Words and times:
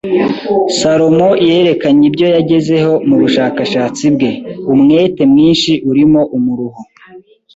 Salomo 0.77 1.29
yerekanye 1.47 2.03
ibyo 2.09 2.27
yagazeho 2.35 2.93
mu 3.07 3.15
bushakashatsi 3.21 4.03
bwe, 4.15 4.31
umwete 4.73 5.21
mwinshi 5.31 5.71
urimo 5.89 6.21
umuruho 6.37 6.81